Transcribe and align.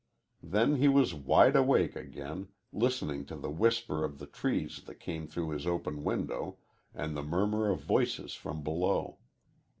Then 0.41 0.77
he 0.77 0.87
was 0.87 1.13
wide 1.13 1.55
awake 1.55 1.95
again, 1.95 2.47
listening 2.73 3.23
to 3.27 3.35
the 3.35 3.51
whisper 3.51 4.03
of 4.03 4.17
the 4.17 4.25
trees 4.25 4.81
that 4.87 4.95
came 4.99 5.27
through 5.27 5.49
his 5.49 5.67
open 5.67 6.03
window 6.03 6.57
and 6.91 7.15
the 7.15 7.21
murmur 7.21 7.69
of 7.69 7.81
voices 7.81 8.33
from 8.33 8.63
below. 8.63 9.19